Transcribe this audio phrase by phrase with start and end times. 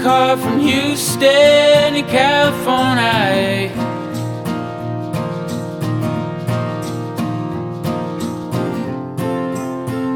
[0.00, 3.70] car from Houston to California.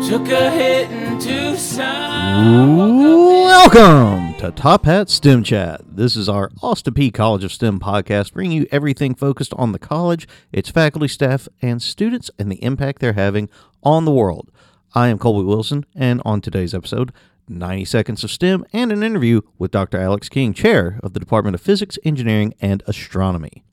[0.08, 2.98] Took a hit in Tucson.
[3.44, 5.80] Welcome to Top Hat STEM Chat.
[5.84, 9.78] This is our Austin Peay College of STEM podcast, bringing you everything focused on the
[9.78, 13.48] college, its faculty, staff, and students, and the impact they're having
[13.82, 14.50] on the world.
[14.94, 17.12] I am Colby Wilson, and on today's episode,
[17.48, 19.98] 90 Seconds of STEM and an interview with Dr.
[19.98, 23.64] Alex King, Chair of the Department of Physics, Engineering, and Astronomy.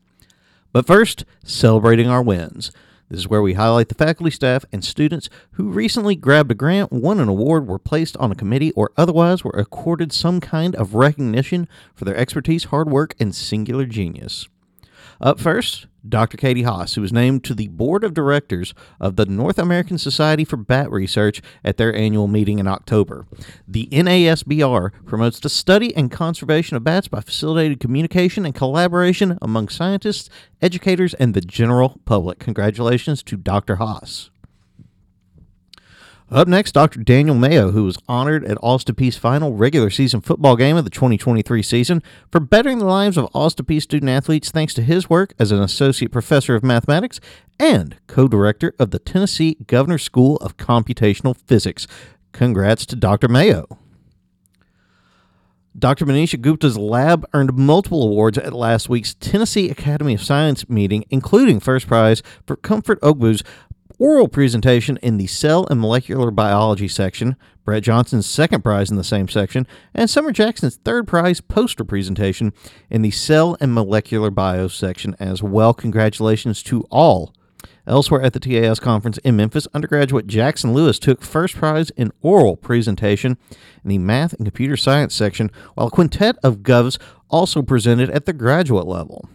[0.72, 2.72] But first, celebrating our wins.
[3.10, 6.92] This is where we highlight the faculty, staff, and students who recently grabbed a grant,
[6.92, 10.96] won an award, were placed on a committee, or otherwise were accorded some kind of
[10.96, 14.48] recognition for their expertise, hard work, and singular genius.
[15.22, 16.38] Up first, Dr.
[16.38, 20.44] Katie Haas, who was named to the board of directors of the North American Society
[20.44, 23.26] for Bat Research at their annual meeting in October.
[23.68, 29.70] The NASBR promotes the study and conservation of bats by facilitating communication and collaboration among
[29.70, 30.30] scientists,
[30.62, 32.40] educators, and the general public.
[32.40, 33.78] Congratulations to Dr.
[33.78, 34.30] Haas.
[36.34, 37.04] Up next, Dr.
[37.04, 41.62] Daniel Mayo, who was honored at Austin final regular season football game of the 2023
[41.62, 45.62] season for bettering the lives of Austin student athletes thanks to his work as an
[45.62, 47.20] associate professor of mathematics
[47.60, 51.86] and co director of the Tennessee Governor School of Computational Physics.
[52.32, 53.28] Congrats to Dr.
[53.28, 53.68] Mayo.
[55.78, 56.08] Dr.
[56.08, 61.60] Manisha Gupta's lab earned multiple awards at last week's Tennessee Academy of Science meeting, including
[61.60, 63.44] first prize for Comfort Ogbu's
[64.00, 69.04] oral presentation in the Cell and Molecular Biology section, Brett Johnson's second prize in the
[69.04, 72.54] same section, and Summer Jackson's third prize poster presentation
[72.90, 75.74] in the Cell and Molecular Bio section as well.
[75.74, 77.34] Congratulations to all.
[77.86, 82.56] Elsewhere at the TAS conference in Memphis, undergraduate Jackson Lewis took first prize in oral
[82.56, 83.38] presentation
[83.84, 86.98] in the Math and Computer Science section, while a quintet of Govs
[87.30, 89.28] also presented at the graduate level.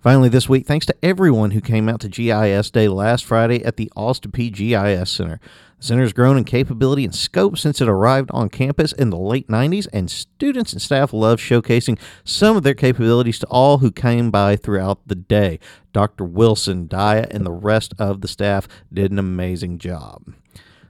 [0.00, 3.76] Finally, this week, thanks to everyone who came out to GIS Day last Friday at
[3.76, 5.38] the Austin Peay GIS Center.
[5.78, 9.18] The center has grown in capability and scope since it arrived on campus in the
[9.18, 13.90] late 90s, and students and staff love showcasing some of their capabilities to all who
[13.90, 15.58] came by throughout the day.
[15.92, 16.24] Dr.
[16.24, 20.32] Wilson, Daya, and the rest of the staff did an amazing job.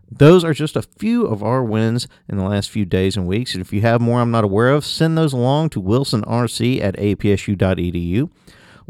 [0.09, 3.55] Those are just a few of our wins in the last few days and weeks.
[3.55, 6.97] And if you have more I'm not aware of, send those along to wilsonrc at
[6.97, 8.31] apsu.edu.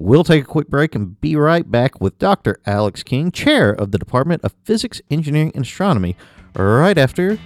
[0.02, 2.58] We'll take a quick break and be right back with Dr.
[2.64, 6.16] Alex King, Chair of the Department of Physics, Engineering, and Astronomy,
[6.56, 7.38] right after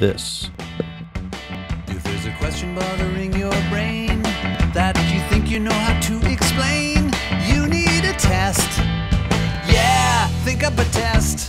[0.00, 0.50] this.
[1.86, 4.20] If there's a question bothering your brain
[4.74, 7.12] that you think you know how to explain,
[7.46, 8.66] you need a test.
[9.70, 11.48] Yeah, think up a test.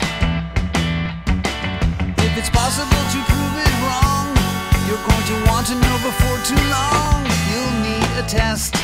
[2.13, 4.37] If it's possible to prove it wrong,
[4.85, 7.25] you're going to want to know before too long.
[7.49, 8.75] You'll need a test.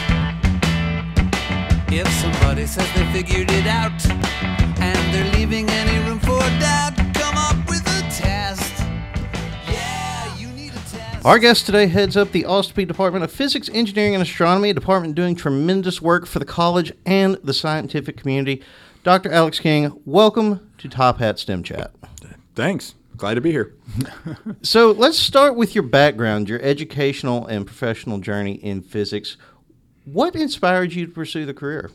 [1.95, 3.91] If somebody says they figured it out
[4.81, 8.83] and they're leaving any room for doubt, come up with a test.
[9.69, 11.23] Yeah, you need a test.
[11.23, 15.13] Our guest today heads up the Austin Department of Physics, Engineering, and Astronomy, a department
[15.13, 18.63] doing tremendous work for the college and the scientific community.
[19.03, 19.31] Dr.
[19.31, 21.91] Alex King, welcome to Top Hat STEM Chat.
[22.55, 22.95] Thanks.
[23.17, 23.75] Glad to be here.
[24.63, 29.37] So let's start with your background, your educational and professional journey in physics.
[30.05, 31.91] What inspired you to pursue the career?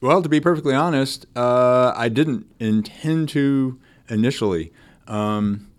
[0.00, 3.78] Well, to be perfectly honest, uh, I didn't intend to
[4.10, 4.72] initially.
[5.08, 5.70] Um,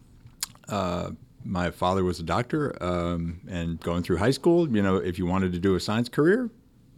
[0.67, 1.11] uh,
[1.43, 5.27] my father was a doctor, um, and going through high school, you know, if you
[5.27, 6.49] wanted to do a science career,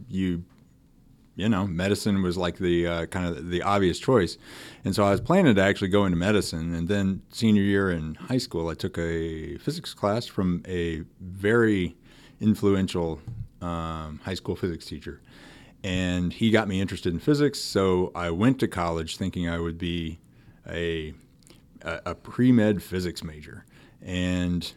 [0.08, 0.42] you,
[1.36, 4.38] you know, medicine was like the uh, kind of the obvious choice.
[4.84, 6.74] And so I was planning to actually go into medicine.
[6.74, 11.96] And then senior year in high school, I took a physics class from a very
[12.40, 13.20] influential
[13.60, 15.20] um, high school physics teacher
[15.84, 17.60] and he got me interested in physics.
[17.60, 20.18] So I went to college thinking I would be
[20.68, 21.14] a
[21.82, 23.64] a, a pre med physics major,
[24.02, 24.70] and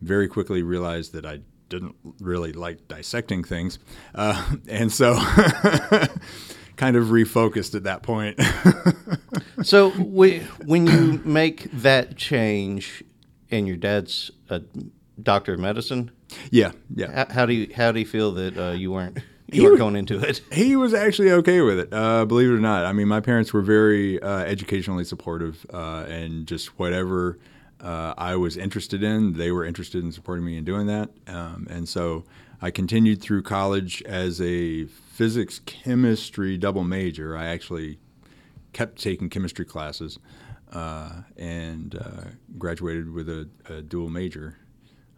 [0.00, 3.78] very quickly realized that I didn't really like dissecting things,
[4.14, 5.14] uh, and so
[6.76, 8.40] kind of refocused at that point.
[9.62, 13.04] So we, when you make that change,
[13.50, 14.62] and your dad's a
[15.22, 16.12] doctor of medicine,
[16.50, 17.24] yeah, yeah.
[17.26, 19.18] how, how do you how do you feel that uh, you weren't
[19.52, 20.40] He you weren't was- going into it?
[20.52, 22.84] He was actually okay with it, uh, believe it or not.
[22.86, 27.38] I mean, my parents were very uh, educationally supportive, uh, and just whatever
[27.80, 31.10] uh, I was interested in, they were interested in supporting me in doing that.
[31.26, 32.24] Um, and so
[32.62, 37.36] I continued through college as a physics chemistry double major.
[37.36, 37.98] I actually
[38.72, 40.18] kept taking chemistry classes
[40.72, 42.28] uh, and uh,
[42.58, 44.58] graduated with a, a dual major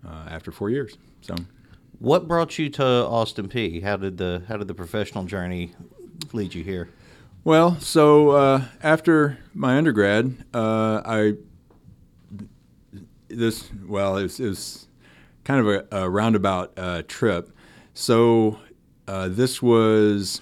[0.07, 0.97] uh, after four years.
[1.21, 1.35] So,
[1.99, 3.83] What brought you to Austin Peay?
[3.83, 5.73] How did the how did the professional journey
[6.33, 6.89] lead you here?
[7.45, 11.35] well, so uh, after my undergrad, uh, I
[13.29, 14.89] this well, it was, it was
[15.45, 17.51] kind of a, a roundabout uh, trip.
[17.95, 18.59] So
[19.09, 20.41] uh, this was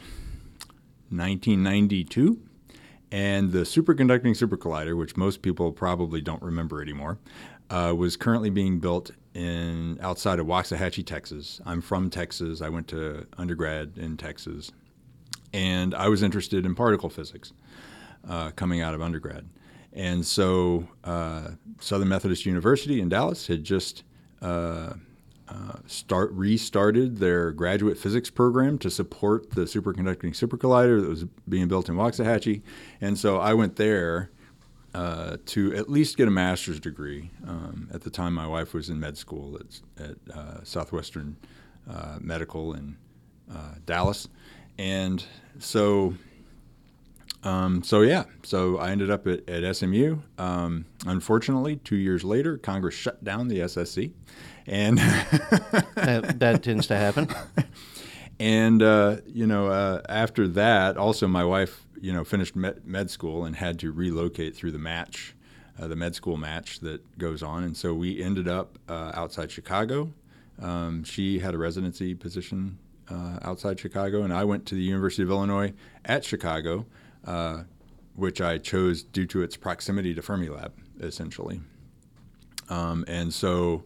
[1.10, 2.38] 1992,
[3.10, 7.18] and the superconducting supercollider, which most people probably don't remember anymore,
[7.70, 11.60] uh, was currently being built in outside of Waxahachie, Texas.
[11.64, 12.60] I'm from Texas.
[12.60, 14.72] I went to undergrad in Texas,
[15.52, 17.52] and I was interested in particle physics
[18.28, 19.48] uh, coming out of undergrad.
[19.92, 21.48] And so, uh,
[21.80, 24.04] Southern Methodist University in Dallas had just
[24.40, 24.94] uh,
[25.48, 31.66] uh, start restarted their graduate physics program to support the superconducting supercollider that was being
[31.66, 32.62] built in Waxahachie.
[33.00, 34.30] And so I went there
[34.94, 37.30] uh, to at least get a master's degree.
[37.46, 41.36] Um, at the time, my wife was in med school at, at uh, Southwestern
[41.88, 42.96] uh, Medical in
[43.52, 44.28] uh, Dallas.
[44.78, 45.24] And
[45.58, 46.14] so
[47.42, 50.18] um, so yeah, so I ended up at, at SMU.
[50.36, 54.12] Um, unfortunately, two years later, Congress shut down the SSC,
[54.66, 57.28] and that, that tends to happen.
[58.40, 63.10] and uh, you know uh, after that, also my wife, you know, finished med, med
[63.10, 65.36] school and had to relocate through the match,
[65.78, 69.52] uh, the med school match that goes on, and so we ended up uh, outside
[69.52, 70.12] Chicago.
[70.60, 72.78] Um, she had a residency position
[73.10, 76.86] uh, outside Chicago, and I went to the University of Illinois at Chicago
[77.26, 77.64] uh,
[78.14, 81.60] which I chose due to its proximity to Fermilab, essentially.
[82.68, 83.84] Um, and so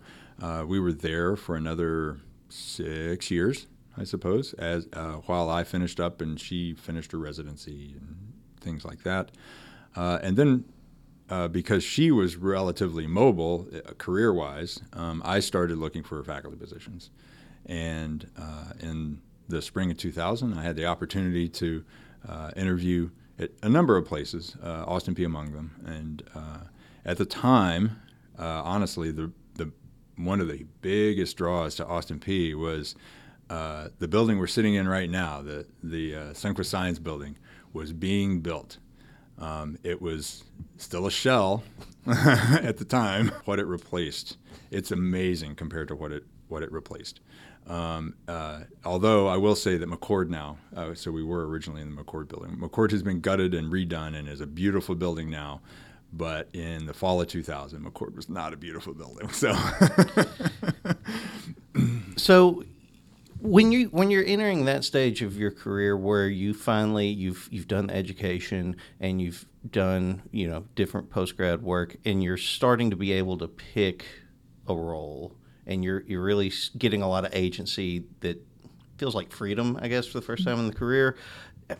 [0.66, 6.20] we were there for another six years, I suppose, as uh, while I finished up
[6.20, 9.30] and she finished her residency and things like that.
[9.94, 10.64] Uh, and then
[11.30, 17.10] uh, because she was relatively mobile uh, career-wise, um, I started looking for faculty positions.
[17.66, 18.28] And
[18.80, 21.84] in the spring of 2000, I had the opportunity to
[22.56, 25.74] interview at a number of places, uh, Austin Peay among them.
[25.84, 26.58] And uh,
[27.04, 28.00] at the time,
[28.38, 29.72] uh, honestly, the, the
[30.16, 32.94] one of the biggest draws to Austin Peay was
[33.50, 37.36] uh, the building we're sitting in right now, the the uh, Sundquist Science Building,
[37.72, 38.78] was being built.
[39.38, 40.44] Um, it was
[40.76, 41.64] still a shell
[42.06, 43.32] at the time.
[43.44, 44.36] What it replaced,
[44.70, 47.20] it's amazing compared to what it what it replaced.
[47.66, 51.94] Um, uh, although I will say that McCord now, uh, so we were originally in
[51.94, 52.56] the McCord building.
[52.56, 55.60] McCord has been gutted and redone and is a beautiful building now.
[56.12, 59.28] But in the fall of 2000, McCord was not a beautiful building.
[59.34, 59.52] So,
[62.16, 62.64] so
[63.44, 67.68] when you when you're entering that stage of your career where you finally you've you've
[67.68, 72.96] done education and you've done you know different post grad work and you're starting to
[72.96, 74.06] be able to pick
[74.66, 75.36] a role
[75.66, 78.42] and you're you're really getting a lot of agency that
[78.96, 81.16] feels like freedom, I guess, for the first time in the career.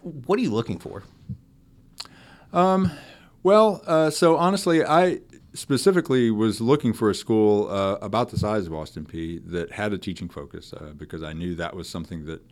[0.03, 1.05] What are you looking for?
[2.53, 2.91] Um,
[3.43, 5.21] well, uh, so honestly, I
[5.55, 9.93] specifically was looking for a school uh, about the size of Austin Peay that had
[9.93, 12.43] a teaching focus uh, because I knew that was something that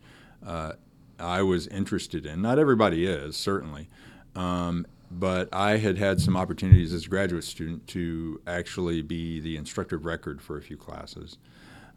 [0.45, 0.71] uh,
[1.19, 2.41] I was interested in.
[2.41, 3.87] Not everybody is, certainly.
[4.35, 9.57] Um, but I had had some opportunities as a graduate student to actually be the
[9.57, 11.37] instructor of record for a few classes,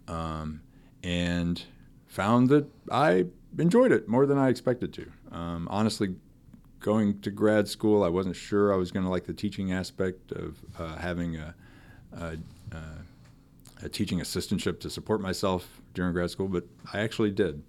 [0.06, 0.60] um,
[1.02, 1.62] and
[2.06, 3.26] found that I
[3.58, 5.06] enjoyed it more than I expected to.
[5.32, 6.16] Um, honestly,
[6.86, 10.30] going to grad school, I wasn't sure I was going to like the teaching aspect
[10.30, 11.52] of uh, having a,
[12.12, 12.36] a,
[13.82, 16.62] a, teaching assistantship to support myself during grad school, but
[16.92, 17.64] I actually did.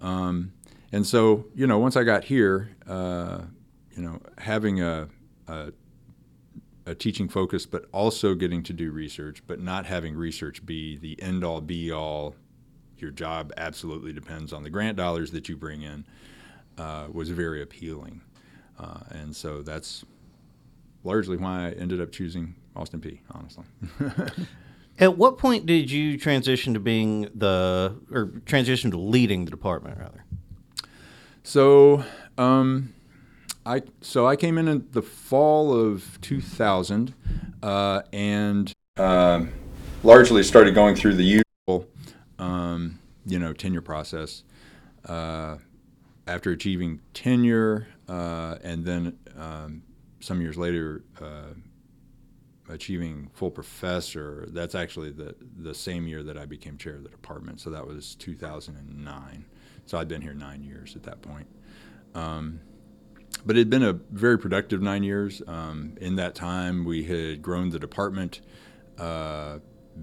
[0.00, 0.52] Um,
[0.90, 3.42] and so, you know, once I got here, uh,
[3.94, 5.08] you know, having a,
[5.46, 5.72] a,
[6.84, 11.22] a teaching focus, but also getting to do research, but not having research be the
[11.22, 12.34] end all be all.
[12.96, 16.04] Your job absolutely depends on the grant dollars that you bring in.
[16.76, 18.20] Uh, was very appealing,
[18.78, 20.04] uh, and so that's
[21.04, 23.18] largely why I ended up choosing Austin Peay.
[23.30, 23.64] Honestly.
[25.00, 29.98] At what point did you transition to being the or transition to leading the department
[29.98, 30.24] rather?
[31.44, 32.04] So
[32.36, 32.94] um,
[33.64, 37.14] I so I came in in the fall of 2000,
[37.62, 39.44] uh, and uh,
[40.02, 41.88] largely started going through the usual,
[42.38, 44.42] um, you know, tenure process.
[45.04, 45.58] Uh,
[46.26, 49.82] after achieving tenure, uh, and then um,
[50.20, 51.54] some years later, uh,
[52.68, 54.46] achieving full professor.
[54.50, 57.60] That's actually the the same year that I became chair of the department.
[57.60, 59.44] So that was 2009.
[59.86, 61.46] So I'd been here nine years at that point.
[62.14, 62.60] Um,
[63.46, 65.42] but it had been a very productive nine years.
[65.46, 68.40] Um, in that time, we had grown the department
[68.98, 69.58] uh,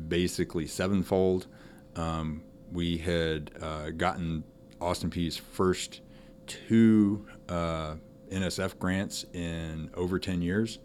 [0.08, 1.48] basically sevenfold.
[1.96, 4.44] Um, we had uh, gotten
[4.82, 6.02] Austin Peay's first
[6.48, 7.96] two uh,
[8.32, 10.80] NSF grants in over 10 years.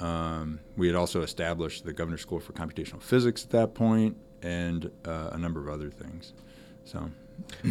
[0.00, 4.90] Um, we had also established the Governor's School for Computational Physics at that point, and
[5.04, 6.32] uh, a number of other things.
[6.84, 7.10] So,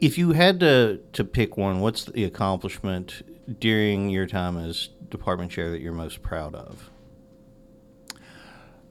[0.00, 3.22] If you had to, to pick one, what's the accomplishment
[3.58, 6.90] during your time as department chair that you're most proud of?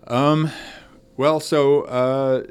[0.07, 0.49] um,
[1.15, 2.43] well, so uh,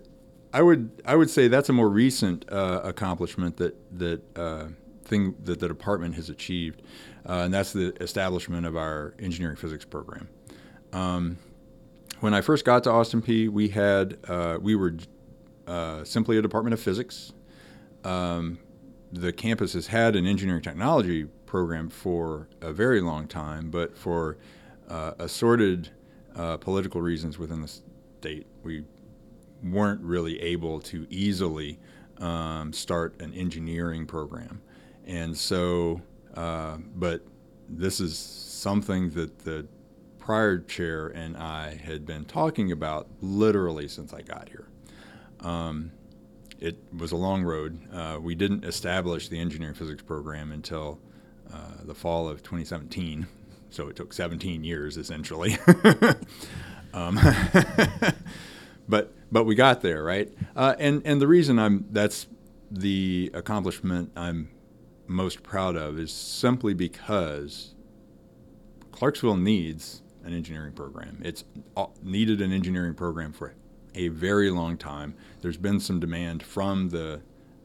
[0.53, 4.67] I would I would say that's a more recent uh, accomplishment that that uh,
[5.13, 6.83] thing that the department has achieved,
[7.29, 10.29] uh, and that's the establishment of our engineering physics program.
[10.93, 11.39] Um,
[12.21, 14.95] when I first got to Austin Peay, we had uh, we were
[15.67, 17.33] uh, simply a department of physics.
[18.05, 18.59] Um,
[19.13, 24.39] the campus has had an engineering technology program for a very long time, but for
[24.89, 25.91] uh, assorted
[26.35, 27.69] uh, political reasons within the
[28.21, 28.85] state, we
[29.63, 31.79] weren't really able to easily
[32.19, 34.63] um, start an engineering program.
[35.07, 36.01] And so,
[36.35, 37.23] uh, but
[37.69, 39.67] this is something that the
[40.19, 44.69] prior chair and I had been talking about literally since I got here.
[45.41, 45.91] Um,
[46.61, 47.81] it was a long road.
[47.93, 51.01] Uh, we didn't establish the engineering physics program until
[51.53, 53.27] uh, the fall of 2017,
[53.71, 55.59] so it took 17 years essentially.
[56.95, 57.19] um,
[58.89, 60.33] but but we got there, right?
[60.55, 62.29] Uh, and and the reason I'm that's
[62.71, 64.51] the accomplishment I'm
[65.13, 67.75] most proud of is simply because
[68.91, 71.21] Clarksville needs an engineering program.
[71.25, 71.45] It's
[72.03, 73.55] needed an engineering program for
[73.95, 75.15] a very long time.
[75.41, 77.21] There's been some demand from the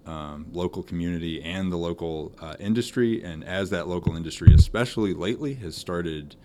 [0.06, 5.54] um, local community and the local uh, industry, and as that local industry, especially lately,
[5.56, 6.36] has started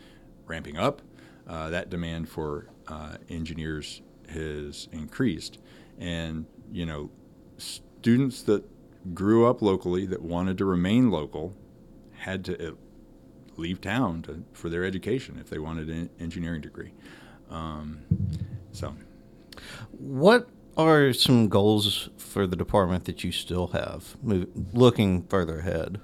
[0.47, 1.00] ramping up,
[1.47, 5.59] uh, that demand for uh, engineers has increased.
[5.99, 7.11] And you know,
[7.59, 8.64] students that
[9.14, 11.54] grew up locally that wanted to remain local
[12.18, 12.73] had to uh,
[13.56, 16.92] leave town to, for their education if they wanted an engineering degree.
[17.50, 18.00] Um,
[18.71, 18.94] so.
[19.90, 26.00] What are some goals for the department that you still have, move, looking further ahead?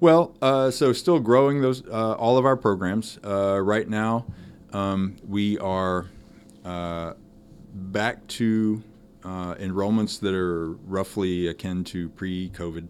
[0.00, 3.18] Well, uh, so still growing those uh, all of our programs.
[3.24, 4.26] Uh, right now,
[4.72, 6.06] um, we are
[6.64, 7.14] uh,
[7.74, 8.82] back to
[9.28, 12.88] uh, enrollments that are roughly akin to pre-COVID.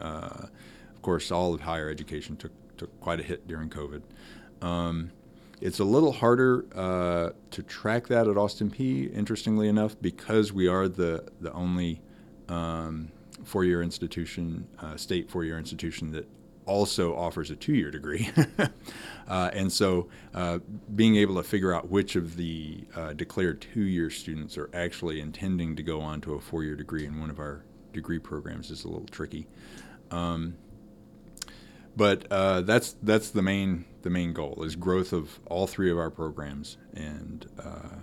[0.00, 0.46] Uh,
[0.94, 4.02] of course, all of higher education took took quite a hit during COVID.
[4.62, 5.12] Um,
[5.60, 9.14] it's a little harder uh, to track that at Austin Peay.
[9.14, 12.00] interestingly enough, because we are the the only
[12.48, 13.12] um,
[13.44, 16.26] four-year institution, uh, state four-year institution that
[16.66, 18.30] also offers a two-year degree,
[19.28, 20.58] uh, and so uh,
[20.94, 25.76] being able to figure out which of the uh, declared two-year students are actually intending
[25.76, 28.88] to go on to a four-year degree in one of our degree programs is a
[28.88, 29.46] little tricky.
[30.10, 30.56] Um,
[31.96, 35.98] but uh, that's that's the main the main goal is growth of all three of
[35.98, 37.96] our programs and uh,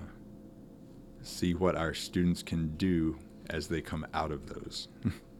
[1.22, 3.18] see what our students can do
[3.50, 4.88] as they come out of those.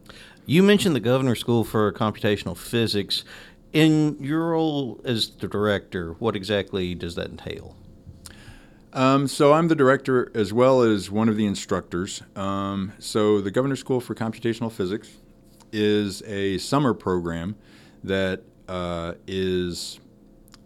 [0.46, 3.24] you mentioned the Governor School for Computational Physics.
[3.72, 7.74] In your role as the director, what exactly does that entail?
[8.92, 12.22] Um, so I'm the director as well as one of the instructors.
[12.36, 15.08] Um, so the Governor School for Computational Physics
[15.72, 17.56] is a summer program
[18.04, 19.98] that uh, is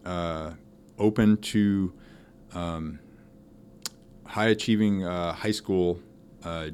[0.04, 0.52] uh,
[0.99, 1.92] open to
[2.54, 2.99] um,
[4.25, 6.00] high achieving uh, high school
[6.42, 6.71] uh,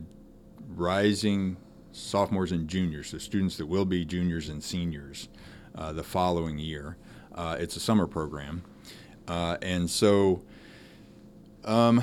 [0.74, 1.58] rising
[2.02, 5.28] sophomores and juniors, so students that will be juniors and seniors
[5.74, 6.96] uh, the following year.
[7.34, 8.62] Uh, it's a summer program.
[9.28, 10.42] and so,
[11.64, 12.02] um,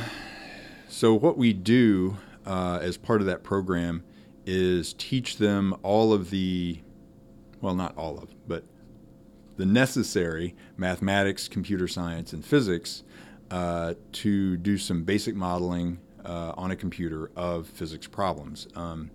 [0.87, 4.03] so what we do as part of that program
[4.45, 6.79] is teach them all of the,
[7.61, 8.63] well, not all of, but
[9.57, 13.03] the necessary mathematics, computer science, and physics
[13.51, 18.67] uh, to do some basic modeling uh, on a computer of physics problems.
[18.75, 19.11] Um,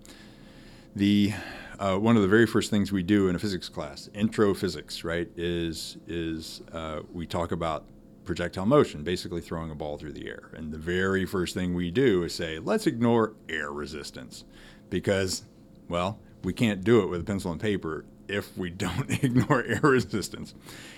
[0.95, 1.33] the
[1.77, 5.03] uh, one of the very first things we do in a physics class, intro physics,
[5.03, 7.85] right, is is uh, we talk about
[8.23, 10.49] projectile motion, basically throwing a ball through the air.
[10.53, 14.45] And the very first thing we do is say, let's ignore air resistance,
[14.89, 15.43] because,
[15.89, 19.79] well, we can't do it with a pencil and paper if we don't ignore air
[19.81, 20.53] resistance.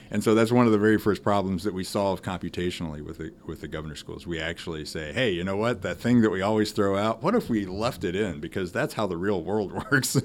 [0.09, 3.33] And so that's one of the very first problems that we solve computationally with the,
[3.45, 4.25] with the governor schools.
[4.25, 5.81] We actually say, hey, you know what?
[5.81, 8.39] That thing that we always throw out, what if we left it in?
[8.39, 10.21] Because that's how the real world works.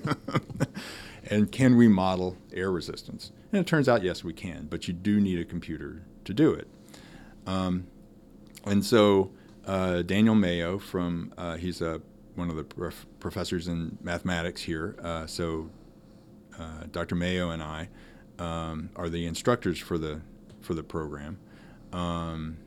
[1.28, 3.32] and can we model air resistance?
[3.50, 6.52] And it turns out, yes, we can, but you do need a computer to do
[6.52, 6.68] it.
[7.46, 7.88] Um,
[8.64, 9.32] and so
[9.66, 12.00] uh, Daniel Mayo from uh, he's a
[12.34, 14.96] one of the prof- professors in mathematics here.
[15.02, 15.68] Uh, so
[16.58, 17.14] uh, Dr.
[17.14, 17.88] Mayo and I
[18.38, 20.20] um, are the instructors for the
[20.60, 21.38] for the program.
[21.92, 22.58] Um,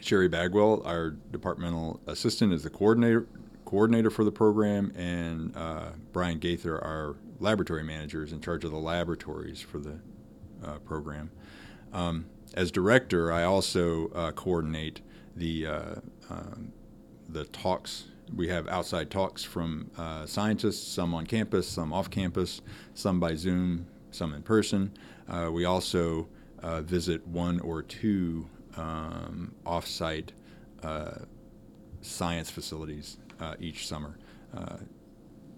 [0.00, 3.26] Sherry Bagwell, our departmental assistant, is the coordinator
[3.64, 8.70] coordinator for the program, and uh, Brian Gaither, our laboratory manager, is in charge of
[8.70, 9.98] the laboratories for the
[10.64, 11.30] uh, program.
[11.92, 15.00] Um, as director, I also uh, coordinate
[15.34, 15.94] the uh,
[16.30, 16.72] um,
[17.28, 18.04] the talks.
[18.34, 22.62] We have outside talks from uh, scientists, some on campus, some off campus,
[22.94, 24.92] some by Zoom, some in person.
[25.28, 26.28] Uh, we also
[26.62, 30.32] visit one or two um, off-site
[32.04, 34.16] science facilities uh, each summer.
[34.56, 34.76] Uh,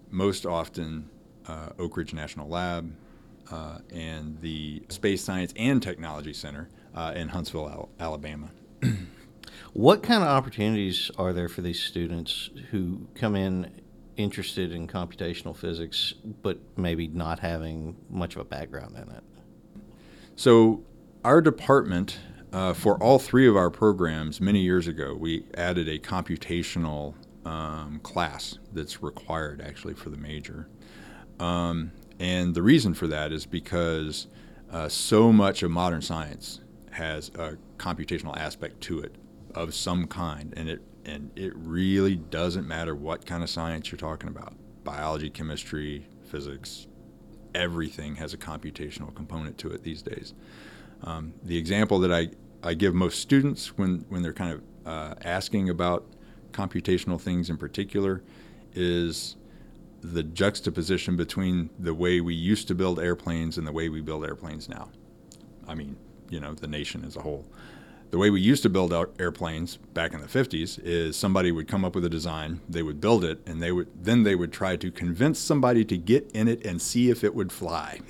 [0.09, 1.09] most often,
[1.47, 2.93] uh, Oak Ridge National Lab
[3.51, 8.49] uh, and the Space Science and Technology Center uh, in Huntsville, Al- Alabama.
[9.77, 13.69] What kind of opportunities are there for these students who come in
[14.15, 19.23] interested in computational physics, but maybe not having much of a background in it?
[20.35, 20.83] So,
[21.23, 22.17] our department,
[22.51, 27.13] uh, for all three of our programs, many years ago, we added a computational
[27.45, 30.67] um, class that's required actually for the major.
[31.39, 34.25] Um, and the reason for that is because
[34.71, 39.13] uh, so much of modern science has a computational aspect to it
[39.57, 43.97] of some kind, and it and it really doesn't matter what kind of science you're
[43.97, 46.87] talking about biology, chemistry, physics,
[47.55, 50.33] everything has a computational component to it these days.
[51.03, 52.29] Um, the example that I,
[52.63, 56.05] I give most students when, when they're kind of uh, asking about
[56.51, 58.23] computational things in particular
[58.73, 59.35] is
[60.01, 64.23] the juxtaposition between the way we used to build airplanes and the way we build
[64.23, 64.89] airplanes now.
[65.67, 65.97] I mean,
[66.29, 67.45] you know, the nation as a whole.
[68.09, 71.67] The way we used to build out airplanes back in the 50s is somebody would
[71.67, 74.53] come up with a design, they would build it, and they would then they would
[74.53, 77.99] try to convince somebody to get in it and see if it would fly.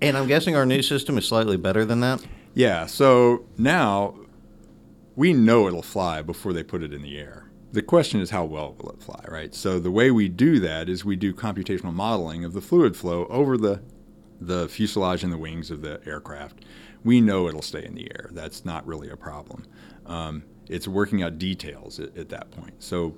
[0.00, 2.24] and I'm guessing our new system is slightly better than that.
[2.54, 2.86] Yeah.
[2.86, 4.14] So now
[5.16, 7.50] we know it'll fly before they put it in the air.
[7.72, 9.54] The question is how well will it fly, right?
[9.54, 13.26] So the way we do that is we do computational modeling of the fluid flow
[13.26, 13.82] over the
[14.40, 16.64] the fuselage and the wings of the aircraft.
[17.04, 18.30] We know it'll stay in the air.
[18.32, 19.66] That's not really a problem.
[20.06, 22.82] Um, it's working out details at, at that point.
[22.82, 23.16] So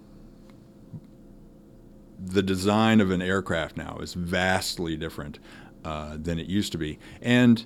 [2.18, 5.38] the design of an aircraft now is vastly different
[5.85, 7.64] uh, than it used to be, and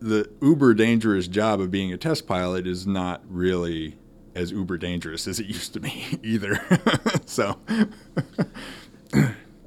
[0.00, 3.96] the uber dangerous job of being a test pilot is not really
[4.34, 6.60] as uber dangerous as it used to be either.
[7.26, 7.58] so,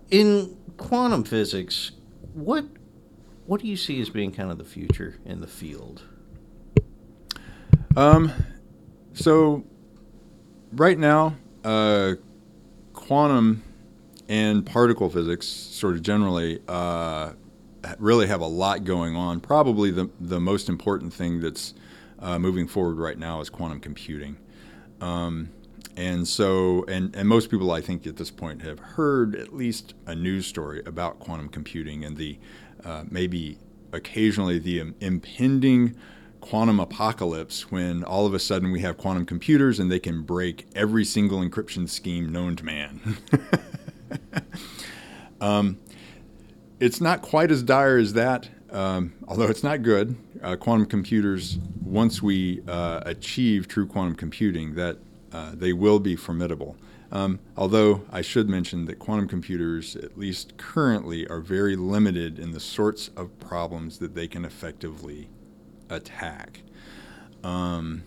[0.09, 1.91] in quantum physics,
[2.33, 2.65] what
[3.45, 6.03] what do you see as being kind of the future in the field?
[7.95, 8.31] Um,
[9.13, 9.63] so
[10.71, 12.13] right now, uh,
[12.93, 13.63] quantum
[14.29, 17.33] and particle physics, sort of generally, uh,
[17.99, 19.39] really have a lot going on.
[19.39, 21.73] Probably the, the most important thing that's
[22.19, 24.37] uh, moving forward right now is quantum computing.
[25.01, 25.49] Um,
[25.95, 29.93] and so, and, and most people, I think, at this point have heard at least
[30.07, 32.39] a news story about quantum computing and the
[32.85, 33.57] uh, maybe
[33.91, 35.95] occasionally the impending
[36.41, 40.67] quantum apocalypse when all of a sudden we have quantum computers and they can break
[40.75, 43.17] every single encryption scheme known to man.
[45.41, 45.77] um,
[46.81, 50.17] it's not quite as dire as that, um, although it's not good.
[50.41, 54.97] Uh, quantum computers, once we uh, achieve true quantum computing, that
[55.31, 56.75] uh, they will be formidable.
[57.13, 62.51] Um, although I should mention that quantum computers, at least currently, are very limited in
[62.51, 65.29] the sorts of problems that they can effectively
[65.91, 66.63] attack.
[67.43, 68.01] Um,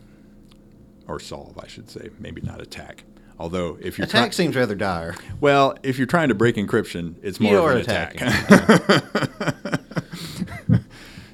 [1.06, 3.04] or solve, I should say, maybe not attack.
[3.38, 5.14] Although, if you're attack try- seems rather dire.
[5.40, 8.18] Well, if you're trying to break encryption, it's more you of an attack.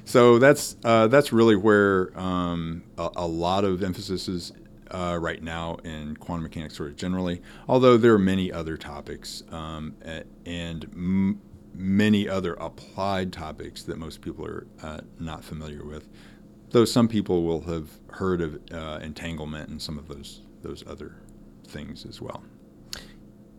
[0.05, 4.51] so that's uh, that's really where um, a, a, lot of emphasis is
[4.93, 7.41] uh, right now in quantum mechanics, sort of generally.
[7.67, 9.95] Although there are many other topics um,
[10.45, 11.41] and m-
[11.73, 16.07] many other applied topics that most people are uh, not familiar with.
[16.69, 21.17] Though some people will have heard of uh, entanglement and some of those those other
[21.67, 22.43] things as well.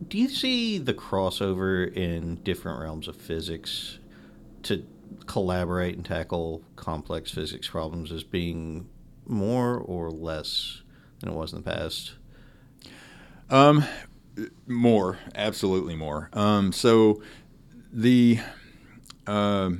[0.07, 3.99] Do you see the crossover in different realms of physics
[4.63, 4.85] to
[5.27, 8.89] collaborate and tackle complex physics problems as being
[9.25, 10.81] more or less
[11.25, 12.13] than it was in the past?
[13.49, 13.83] Um,
[14.67, 16.29] more, absolutely more.
[16.33, 17.21] Um, so
[17.91, 18.39] the
[19.27, 19.71] uh,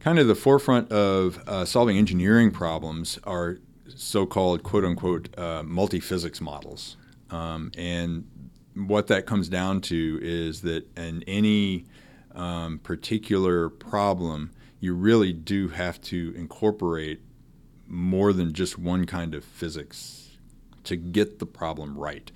[0.00, 3.58] kind of the forefront of uh, solving engineering problems are
[3.94, 6.96] so-called "quote unquote" uh, multi-physics models,
[7.30, 8.26] um, and
[8.74, 11.84] what that comes down to is that in any
[12.34, 17.20] um, particular problem, you really do have to incorporate
[17.88, 20.36] more than just one kind of physics
[20.84, 22.30] to get the problem right.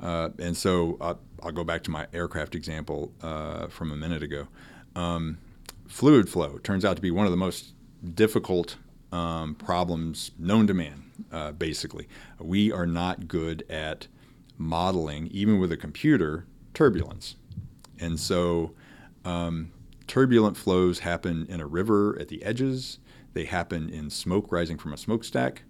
[0.00, 4.22] Uh, and so uh, I'll go back to my aircraft example uh, from a minute
[4.22, 4.48] ago.
[4.96, 5.38] Um,
[5.86, 7.72] fluid flow turns out to be one of the most
[8.14, 8.76] difficult
[9.12, 12.08] um, problems known to man, uh, basically.
[12.40, 14.08] We are not good at
[14.58, 17.36] modeling, even with a computer, turbulence.
[18.00, 18.72] And so
[19.24, 19.70] um,
[20.06, 22.98] turbulent flows happen in a river at the edges,
[23.34, 25.62] they happen in smoke rising from a smokestack.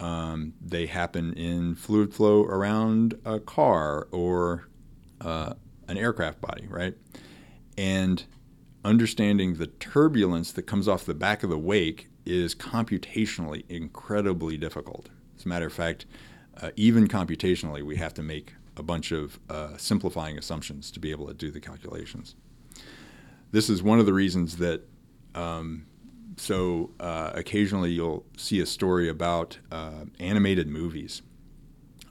[0.00, 4.66] Um, they happen in fluid flow around a car or
[5.20, 5.54] uh,
[5.86, 6.94] an aircraft body, right?
[7.78, 8.24] And
[8.84, 15.08] understanding the turbulence that comes off the back of the wake is computationally incredibly difficult.
[15.36, 16.06] As a matter of fact,
[16.60, 21.10] uh, even computationally, we have to make a bunch of uh, simplifying assumptions to be
[21.10, 22.34] able to do the calculations.
[23.50, 24.82] This is one of the reasons that
[25.34, 25.86] um,
[26.36, 31.22] so uh, occasionally you'll see a story about uh, animated movies.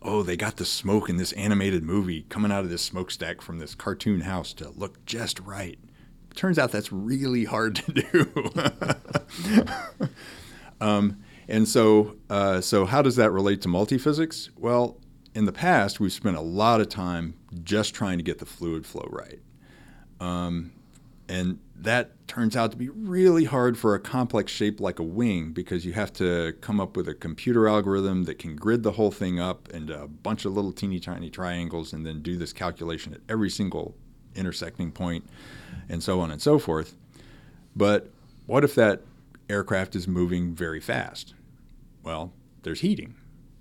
[0.01, 3.59] Oh, they got the smoke in this animated movie coming out of this smokestack from
[3.59, 5.77] this cartoon house to look just right.
[6.33, 9.71] Turns out that's really hard to do.
[10.81, 14.49] um, and so, uh, so how does that relate to multiphysics?
[14.57, 14.97] Well,
[15.35, 18.85] in the past, we've spent a lot of time just trying to get the fluid
[18.85, 19.39] flow right.
[20.19, 20.71] Um,
[21.31, 25.53] and that turns out to be really hard for a complex shape like a wing
[25.53, 29.11] because you have to come up with a computer algorithm that can grid the whole
[29.11, 33.13] thing up into a bunch of little teeny tiny triangles and then do this calculation
[33.13, 33.95] at every single
[34.35, 35.23] intersecting point
[35.87, 36.97] and so on and so forth.
[37.77, 38.09] But
[38.45, 39.01] what if that
[39.49, 41.33] aircraft is moving very fast?
[42.03, 43.15] Well, there's heating,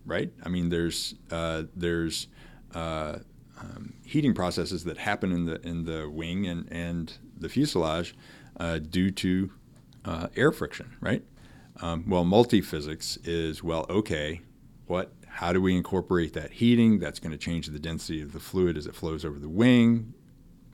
[0.05, 0.33] right?
[0.43, 2.27] I mean, there's uh, there's
[2.75, 3.19] uh,
[3.61, 8.15] um, heating processes that happen in the in the wing and and the fuselage
[8.59, 9.51] uh, due to
[10.05, 11.23] uh, air friction, right?
[11.81, 14.41] Um, well, multiphysics is well, okay,
[14.87, 15.13] what?
[15.27, 16.99] How do we incorporate that heating?
[16.99, 20.13] That's going to change the density of the fluid as it flows over the wing.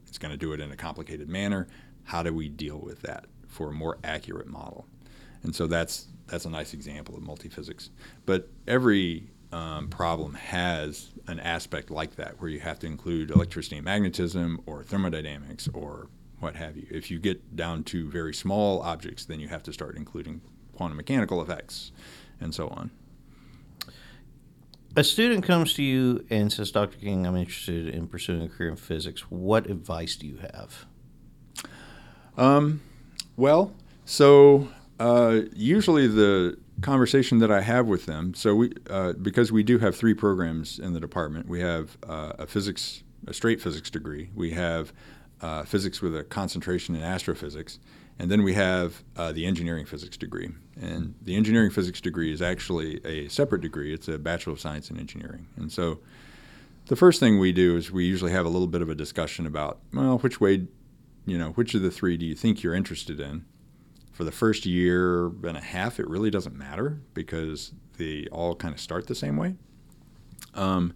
[0.08, 1.68] It's going to do it in a complicated manner.
[2.04, 4.86] How do we deal with that for a more accurate model?
[5.42, 7.90] And so that's that's a nice example of multiphysics.
[8.24, 13.76] But every um, problem has an aspect like that where you have to include electricity
[13.76, 16.08] and magnetism or thermodynamics or
[16.40, 16.86] what have you.
[16.90, 20.40] If you get down to very small objects, then you have to start including
[20.74, 21.92] quantum mechanical effects
[22.40, 22.90] and so on.
[24.98, 26.96] A student comes to you and says, Dr.
[26.96, 29.30] King, I'm interested in pursuing a career in physics.
[29.30, 30.86] What advice do you have?
[32.38, 32.80] Um,
[33.36, 33.74] well,
[34.06, 34.68] so
[34.98, 39.78] uh, usually the conversation that I have with them, so we, uh, because we do
[39.78, 44.30] have three programs in the department, we have uh, a physics, a straight physics degree,
[44.34, 44.94] we have
[45.40, 47.78] uh, physics with a concentration in astrophysics.
[48.18, 50.48] And then we have uh, the engineering physics degree.
[50.80, 54.90] And the engineering physics degree is actually a separate degree, it's a Bachelor of Science
[54.90, 55.46] in Engineering.
[55.56, 56.00] And so
[56.86, 59.46] the first thing we do is we usually have a little bit of a discussion
[59.46, 60.66] about, well, which way,
[61.26, 63.44] you know, which of the three do you think you're interested in?
[64.12, 68.72] For the first year and a half, it really doesn't matter because they all kind
[68.72, 69.56] of start the same way.
[70.54, 70.94] Um,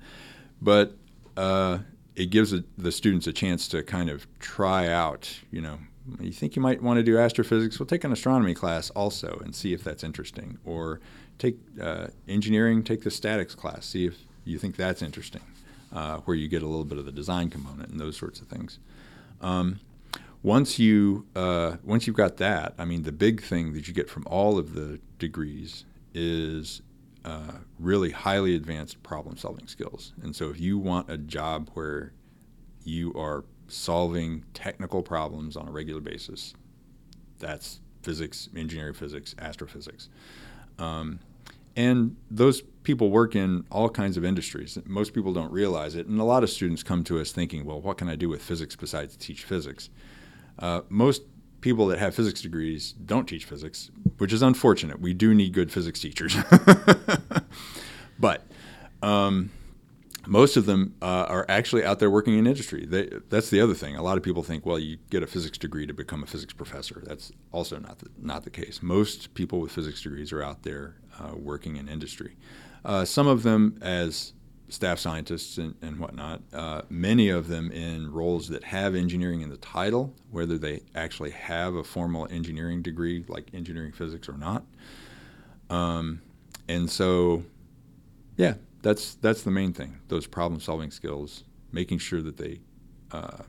[0.62, 0.96] but
[1.36, 1.78] uh,
[2.16, 5.78] it gives the students a chance to kind of try out, you know,
[6.18, 9.54] you think you might want to do astrophysics, well, take an astronomy class also and
[9.54, 10.58] see if that's interesting.
[10.64, 11.00] Or
[11.38, 15.42] take uh, engineering, take the statics class, see if you think that's interesting,
[15.92, 18.48] uh, where you get a little bit of the design component and those sorts of
[18.48, 18.78] things.
[19.40, 19.80] Um,
[20.42, 24.08] once you uh, once you've got that, I mean, the big thing that you get
[24.08, 26.82] from all of the degrees is
[27.24, 30.12] uh, really highly advanced problem solving skills.
[30.22, 32.12] And so, if you want a job where
[32.84, 36.54] you are solving technical problems on a regular basis,
[37.38, 40.08] that's physics, engineering physics, astrophysics.
[40.78, 41.20] Um,
[41.76, 44.78] and those people work in all kinds of industries.
[44.86, 46.06] Most people don't realize it.
[46.06, 48.42] And a lot of students come to us thinking, well, what can I do with
[48.42, 49.90] physics besides teach physics?
[50.58, 51.22] Uh, most
[51.60, 55.00] people that have physics degrees don't teach physics, which is unfortunate.
[55.00, 56.36] We do need good physics teachers.
[58.18, 58.46] but
[59.02, 59.50] um,
[60.26, 62.86] most of them uh, are actually out there working in industry.
[62.86, 63.96] They, that's the other thing.
[63.96, 66.52] A lot of people think, well, you get a physics degree to become a physics
[66.52, 67.02] professor.
[67.04, 68.82] That's also not the, not the case.
[68.82, 72.36] Most people with physics degrees are out there uh, working in industry.
[72.84, 74.32] Uh, some of them as
[74.70, 79.50] staff scientists and, and whatnot, uh, many of them in roles that have engineering in
[79.50, 84.64] the title, whether they actually have a formal engineering degree like engineering physics or not.
[85.68, 86.22] Um,
[86.68, 87.42] and so,
[88.36, 89.98] yeah, that's that's the main thing.
[90.08, 92.60] Those problem-solving skills, making sure that they
[93.10, 93.42] uh,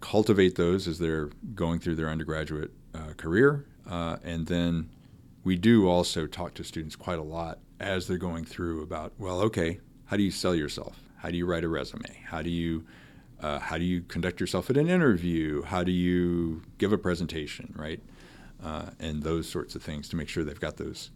[0.00, 4.90] cultivate those as they're going through their undergraduate uh, career, uh, and then
[5.42, 9.40] we do also talk to students quite a lot as they're going through about well,
[9.40, 11.00] okay, how do you sell yourself?
[11.16, 12.22] How do you write a resume?
[12.26, 12.84] How do you
[13.40, 15.62] uh, how do you conduct yourself at an interview?
[15.62, 18.00] How do you give a presentation, right?
[18.62, 21.10] Uh, and those sorts of things to make sure they've got those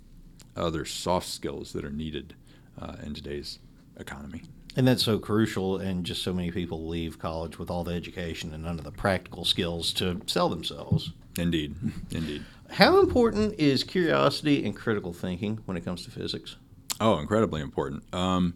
[0.57, 2.35] other soft skills that are needed
[2.81, 3.59] uh, in today's
[3.99, 4.43] economy.
[4.77, 8.53] And that's so crucial, and just so many people leave college with all the education
[8.53, 11.13] and none of the practical skills to sell themselves.
[11.39, 11.75] Indeed,
[12.11, 12.45] indeed.
[12.75, 16.57] How important is curiosity and critical thinking when it comes to physics?
[17.01, 18.03] Oh, incredibly important.
[18.13, 18.55] Um,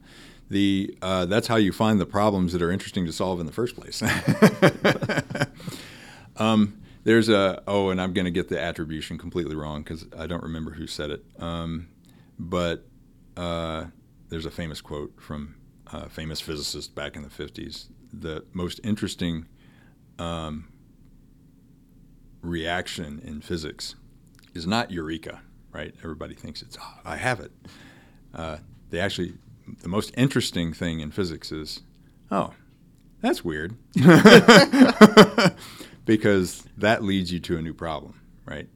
[0.51, 3.53] the uh, that's how you find the problems that are interesting to solve in the
[3.53, 4.03] first place.
[6.37, 10.27] um, there's a oh, and I'm going to get the attribution completely wrong because I
[10.27, 11.25] don't remember who said it.
[11.39, 11.87] Um,
[12.41, 12.87] but
[13.37, 13.85] uh,
[14.31, 15.55] there's a famous quote from
[15.93, 17.87] a famous physicist back in the 50s.
[18.13, 19.47] The most interesting
[20.19, 20.73] um,
[22.43, 23.95] reaction in physics
[24.59, 25.41] is not eureka,
[25.73, 25.95] right?
[26.03, 27.53] Everybody thinks it's oh, I have it.
[28.35, 28.59] Uh,
[28.91, 29.35] they actually
[29.83, 31.81] the most interesting thing in physics is,
[32.31, 32.53] oh,
[33.21, 33.77] that's weird.
[36.05, 38.69] because that leads you to a new problem, right?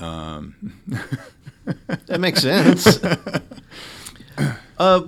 [0.00, 0.80] Um,
[2.06, 3.00] that makes sense.
[4.78, 5.02] uh,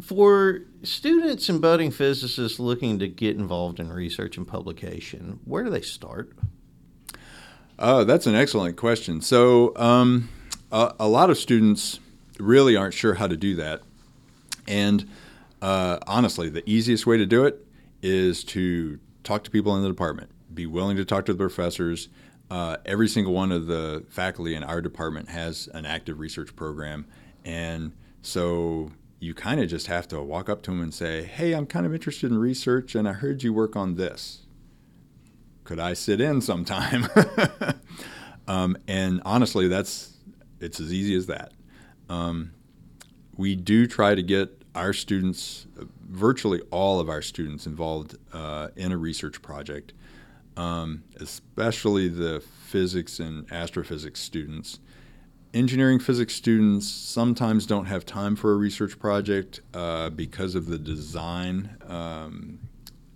[0.00, 5.70] for students and budding physicists looking to get involved in research and publication, where do
[5.70, 6.32] they start?
[7.78, 9.20] Oh, that's an excellent question.
[9.20, 10.28] So, um,
[10.70, 11.98] a, a, lot of students
[12.38, 13.80] really aren't sure how to do that.
[14.66, 15.08] And
[15.60, 17.66] uh, honestly, the easiest way to do it
[18.02, 22.08] is to talk to people in the department, be willing to talk to the professors.
[22.50, 27.06] Uh, every single one of the faculty in our department has an active research program.
[27.44, 31.52] And so you kind of just have to walk up to them and say, Hey,
[31.52, 34.43] I'm kind of interested in research and I heard you work on this.
[35.64, 37.08] Could I sit in sometime?
[38.48, 40.14] um, and honestly, that's
[40.60, 41.52] it's as easy as that.
[42.08, 42.52] Um,
[43.36, 45.66] we do try to get our students,
[46.08, 49.92] virtually all of our students, involved uh, in a research project,
[50.56, 54.80] um, especially the physics and astrophysics students.
[55.54, 60.78] Engineering physics students sometimes don't have time for a research project uh, because of the
[60.78, 62.58] design um,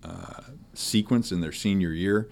[0.05, 0.43] uh,
[0.79, 2.29] sequence in their senior year.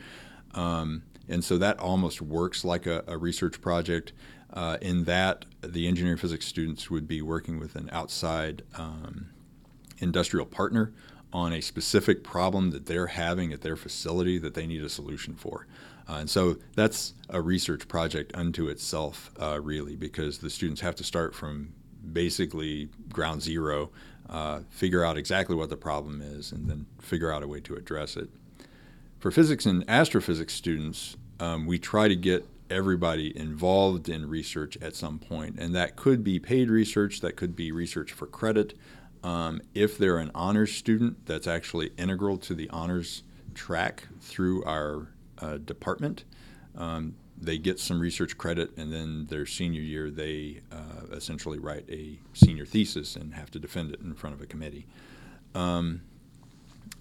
[0.55, 4.13] Um, and so that almost works like a, a research project.
[4.53, 9.29] Uh, in that, the engineering physics students would be working with an outside um,
[9.99, 10.93] industrial partner
[11.33, 15.35] on a specific problem that they're having at their facility that they need a solution
[15.35, 15.67] for.
[16.09, 20.95] Uh, and so that's a research project unto itself, uh, really, because the students have
[20.95, 21.73] to start from
[22.13, 23.91] basically ground zero,
[24.29, 27.75] uh, figure out exactly what the problem is, and then figure out a way to
[27.75, 28.29] address it.
[29.19, 34.95] For physics and astrophysics students, um, we try to get everybody involved in research at
[34.95, 38.75] some point, and that could be paid research, that could be research for credit.
[39.23, 43.23] Um, if they're an honors student, that's actually integral to the honors
[43.55, 45.09] track through our
[45.39, 46.25] uh, department.
[46.77, 51.85] Um, they get some research credit, and then their senior year, they uh, essentially write
[51.90, 54.87] a senior thesis and have to defend it in front of a committee.
[55.55, 56.03] Um,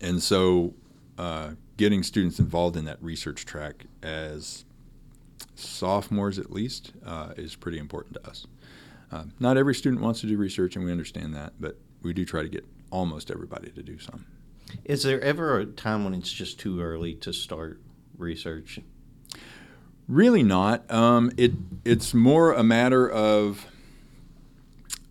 [0.01, 0.73] and so,
[1.17, 4.65] uh, getting students involved in that research track as
[5.55, 8.45] sophomores at least, uh, is pretty important to us.
[9.11, 12.25] Uh, not every student wants to do research, and we understand that, but we do
[12.25, 14.25] try to get almost everybody to do some.
[14.83, 17.79] Is there ever a time when it's just too early to start
[18.17, 18.79] research?
[20.07, 20.89] Really not.
[20.91, 23.65] Um, it it's more a matter of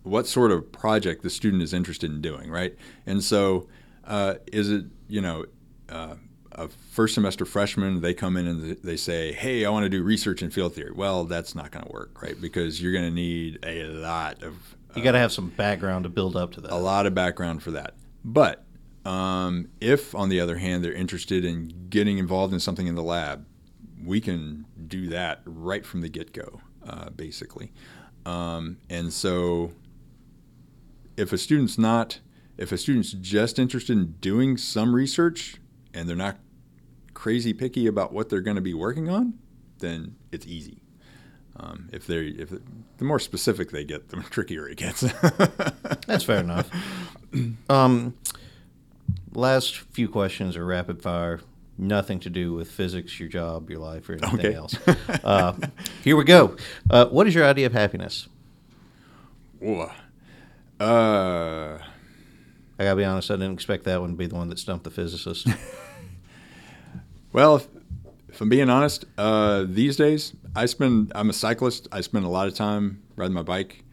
[0.03, 2.75] what sort of project the student is interested in doing, right?
[3.05, 3.67] And so,
[4.05, 5.45] uh, is it you know
[5.89, 6.15] uh,
[6.53, 10.01] a first semester freshman, they come in and they say, "Hey, I want to do
[10.01, 12.39] research in field theory." Well, that's not going to work, right?
[12.39, 16.09] Because you're going to need a lot of you got to have some background to
[16.09, 16.71] build up to that.
[16.71, 17.95] A lot of background for that.
[18.23, 18.63] But
[19.05, 23.03] um, if, on the other hand, they're interested in getting involved in something in the
[23.03, 23.45] lab,
[24.05, 27.71] we can do that right from the get go, uh, basically.
[28.25, 29.71] Um, and so,
[31.17, 32.19] if a student's not,
[32.57, 35.57] if a student's just interested in doing some research
[35.93, 36.37] and they're not
[37.13, 39.33] crazy picky about what they're going to be working on,
[39.79, 40.81] then it's easy.
[41.57, 42.49] Um, if they if
[42.97, 45.01] the more specific they get, the trickier it gets.
[46.07, 46.69] That's fair enough.
[47.69, 48.15] Um,
[49.33, 51.39] last few questions are rapid fire.
[51.77, 54.53] Nothing to do with physics, your job, your life, or anything okay.
[54.53, 54.75] else.
[55.23, 55.53] Uh,
[56.03, 56.55] here we go.
[56.89, 58.29] Uh, what is your idea of happiness?
[59.59, 59.91] Whoa.
[60.79, 61.79] Uh,
[62.79, 64.83] I gotta be honest, I didn't expect that one to be the one that stumped
[64.83, 65.47] the physicist.
[67.33, 67.67] well, if,
[68.29, 71.11] if I'm being honest, uh, these days I spend.
[71.15, 71.87] I'm a cyclist.
[71.91, 73.83] I spend a lot of time riding my bike.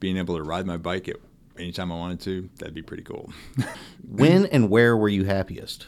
[0.00, 1.16] Being able to ride my bike at
[1.58, 3.32] anytime I wanted to, that'd be pretty cool.
[4.08, 5.86] when and where were you happiest?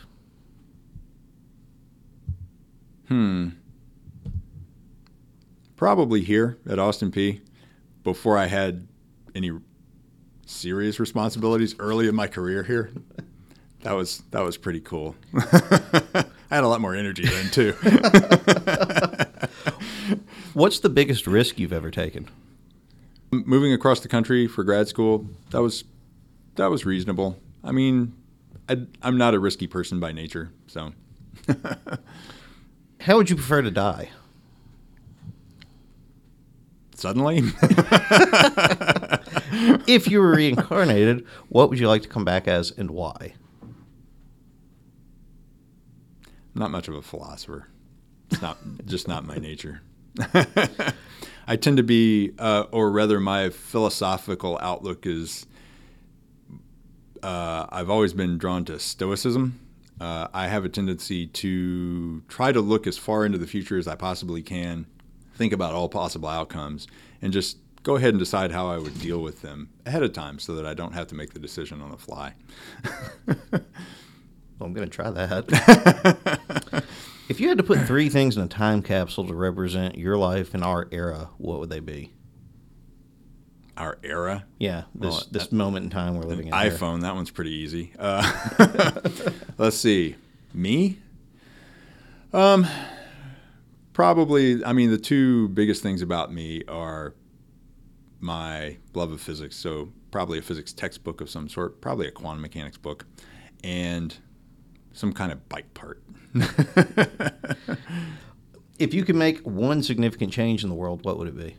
[3.11, 3.49] Hmm.
[5.77, 7.41] Probably here at Austin Peay
[8.05, 8.87] before I had
[9.35, 9.51] any
[10.47, 12.93] serious responsibilities early in my career here.
[13.83, 15.17] That was that was pretty cool.
[15.35, 17.73] I had a lot more energy then too.
[20.55, 22.29] What's the biggest risk you've ever taken?
[23.33, 25.85] Moving across the country for grad school, that was
[26.57, 27.39] that was reasonable.
[27.65, 28.15] I mean,
[28.69, 30.93] I, I'm not a risky person by nature, so.
[33.01, 34.11] How would you prefer to die?
[36.95, 37.39] Suddenly?
[39.87, 43.33] if you were reincarnated, what would you like to come back as and why?
[46.55, 47.69] Not much of a philosopher.
[48.31, 49.81] It's not just not my nature.
[51.47, 55.47] I tend to be, uh, or rather, my philosophical outlook is.
[57.23, 59.59] Uh, I've always been drawn to Stoicism.
[60.01, 63.87] Uh, I have a tendency to try to look as far into the future as
[63.87, 64.87] I possibly can,
[65.35, 66.87] think about all possible outcomes,
[67.21, 70.39] and just go ahead and decide how I would deal with them ahead of time
[70.39, 72.35] so that I don't have to make the decision on the fly.
[73.27, 73.63] well,
[74.61, 76.85] I'm going to try that.
[77.29, 80.55] if you had to put three things in a time capsule to represent your life
[80.55, 82.13] in our era, what would they be?
[83.81, 84.45] Our era?
[84.59, 86.53] Yeah, this well, this moment in time we're living in.
[86.53, 87.03] iPhone, here.
[87.05, 87.95] that one's pretty easy.
[87.99, 88.31] Uh,
[89.59, 90.17] let's see.
[90.53, 90.99] Me?
[92.35, 92.67] Um,
[93.95, 94.63] probably.
[94.63, 97.15] I mean, the two biggest things about me are
[98.21, 99.57] my love of physics.
[99.57, 103.07] So probably a physics textbook of some sort, probably a quantum mechanics book,
[103.65, 104.15] and
[104.93, 106.03] some kind of bike part.
[108.79, 111.57] if you could make one significant change in the world, what would it be?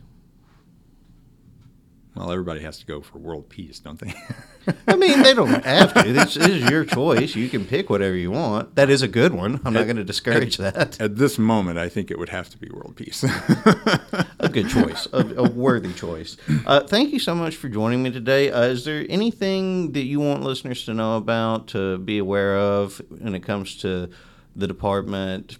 [2.14, 4.12] Well, everybody has to go for world peace, don't they?
[4.86, 6.02] I mean, they don't have to.
[6.12, 7.34] This is your choice.
[7.34, 8.74] You can pick whatever you want.
[8.74, 9.60] That is a good one.
[9.64, 11.00] I'm not going to discourage at, that.
[11.00, 13.24] At this moment, I think it would have to be world peace.
[13.24, 16.36] a good choice, a, a worthy choice.
[16.66, 18.50] Uh, thank you so much for joining me today.
[18.50, 23.00] Uh, is there anything that you want listeners to know about, to be aware of
[23.08, 24.10] when it comes to
[24.54, 25.56] the department,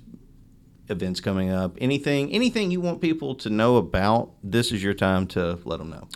[0.90, 4.32] events coming up, anything, anything you want people to know about?
[4.44, 6.08] This is your time to let them know.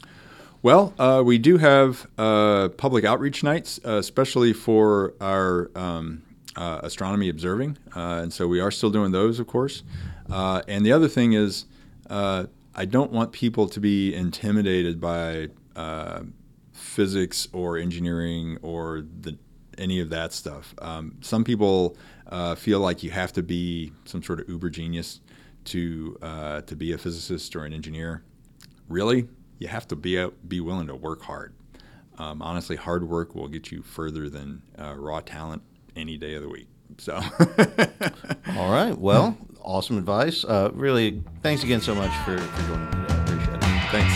[0.62, 6.22] Well, uh, we do have uh, public outreach nights, uh, especially for our um,
[6.56, 9.82] uh, astronomy observing, uh, and so we are still doing those, of course.
[10.30, 11.66] Uh, and the other thing is,
[12.08, 15.48] I don't want people to be intimidated by
[16.72, 19.38] physics or engineering or the,
[19.78, 20.74] any of that stuff.
[20.80, 21.96] Um, some people
[22.56, 25.20] feel like you have to be some sort of uber genius
[25.66, 26.16] to
[26.66, 28.24] to be a physicist or an engineer.
[28.88, 31.54] Really, you have to be out, be willing to work hard.
[32.18, 35.62] Um, honestly, hard work will get you further than uh, raw talent
[35.94, 36.68] any day of the week.
[36.98, 37.14] So,
[38.56, 38.96] all right.
[38.96, 40.44] Well, awesome advice.
[40.44, 43.14] Uh, really, thanks again so much for, for joining me today.
[43.14, 43.62] I appreciate it.
[43.90, 44.14] Thanks.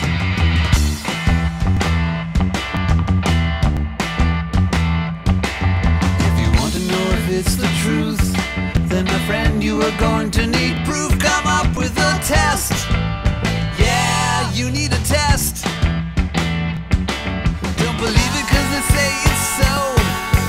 [6.22, 10.30] If you want to know if it's the truth, then my friend, you are going
[10.32, 11.18] to need proof.
[11.18, 12.86] Come up with a test
[14.60, 15.66] you need a test.
[17.82, 19.72] Don't believe it cause they say it's so.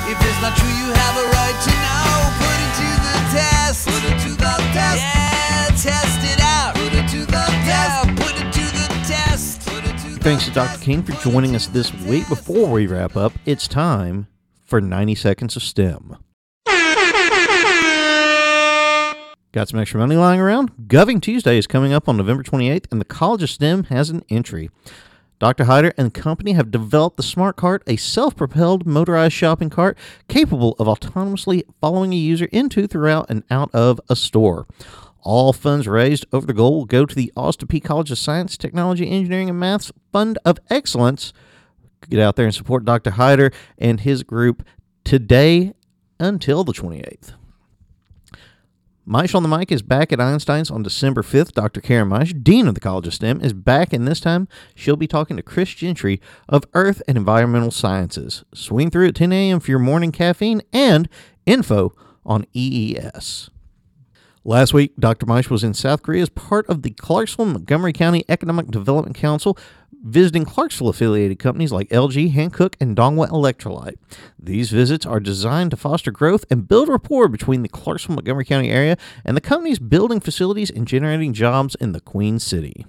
[0.06, 2.14] If it's not true, you have a right to know.
[2.46, 3.88] Put it to the test.
[3.90, 5.02] Put it to the test.
[5.02, 6.76] Yeah, test it out.
[6.76, 8.06] Put it to the test.
[8.22, 9.66] Put it to the test.
[9.66, 10.80] Put it to the Thanks to Dr.
[10.80, 12.30] King for joining us this week.
[12.30, 14.28] Before we wrap up, it's time
[14.64, 16.18] for 90 Seconds of STEM.
[19.54, 20.88] Got some extra money lying around?
[20.88, 24.24] Giving Tuesday is coming up on November 28th, and the College of STEM has an
[24.30, 24.70] entry.
[25.40, 25.66] Dr.
[25.66, 29.98] Hyder and company have developed the Smart Cart, a self propelled motorized shopping cart
[30.30, 34.68] capable of autonomously following a user into, throughout, and out of a store.
[35.20, 38.56] All funds raised over the goal will go to the Austin Peay College of Science,
[38.56, 41.34] Technology, Engineering, and Maths Fund of Excellence.
[42.10, 43.12] Get out there and support Dr.
[43.12, 44.66] Hyder and his group
[45.04, 45.74] today
[46.22, 47.34] until the 28th.
[49.08, 51.54] Meisch on the Mic is back at Einstein's on December 5th.
[51.54, 51.82] Dr.
[51.82, 55.08] Karen Meisch, Dean of the College of STEM, is back, and this time she'll be
[55.08, 58.44] talking to Chris Gentry of Earth and Environmental Sciences.
[58.54, 59.60] Swing through at 10 a.m.
[59.60, 61.10] for your morning caffeine and
[61.48, 61.94] info
[62.24, 63.50] on EES.
[64.44, 65.26] Last week, Dr.
[65.26, 69.58] Meisch was in South Korea as part of the Clarksville Montgomery County Economic Development Council
[70.04, 73.98] visiting Clarksville affiliated companies like LG, Hankook, and Dongwha Electrolyte.
[74.40, 78.70] These visits are designed to foster growth and build rapport between the Clarksville Montgomery County
[78.70, 82.86] area and the companies building facilities and generating jobs in the Queen City.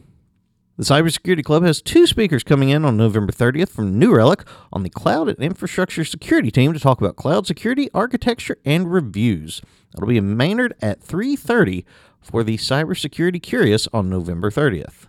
[0.79, 4.43] The Cybersecurity Club has two speakers coming in on November 30th from New Relic
[4.73, 9.61] on the Cloud and Infrastructure Security team to talk about cloud security, architecture, and reviews.
[9.95, 11.85] It'll be in Maynard at 3:30
[12.23, 15.09] for the Cybersecurity Curious on November 30th.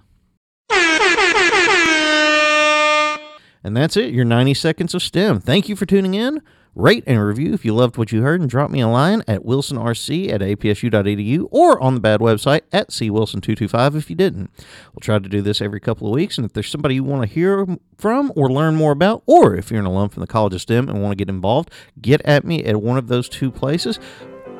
[3.64, 5.40] And that's it, your 90 seconds of STEM.
[5.40, 6.42] Thank you for tuning in.
[6.76, 9.44] Rate and review if you loved what you heard, and drop me a line at
[9.44, 14.50] wilsonrc at apsu.edu or on the bad website at cwilson225 if you didn't.
[14.92, 17.22] We'll try to do this every couple of weeks, and if there's somebody you want
[17.22, 20.56] to hear from or learn more about, or if you're an alum from the College
[20.56, 21.70] of STEM and want to get involved,
[22.02, 24.00] get at me at one of those two places.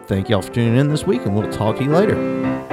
[0.06, 2.73] Thank y'all for tuning in this week, and we'll talk to you later.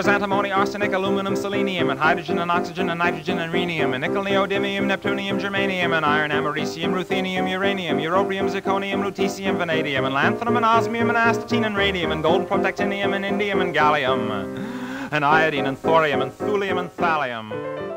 [0.00, 4.24] There's antimony, arsenic, aluminum, selenium, and hydrogen and oxygen and nitrogen and rhenium, and nickel,
[4.24, 10.64] neodymium, neptunium, germanium, and iron, americium, ruthenium, uranium, europium, zirconium, lutetium, vanadium, and lanthanum, and
[10.64, 15.78] osmium, and astatine, and radium, and gold, protactinium, and indium, and gallium, and iodine, and
[15.78, 17.89] thorium, and thulium, and thallium.